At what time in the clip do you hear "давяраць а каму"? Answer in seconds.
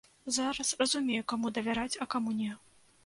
1.59-2.35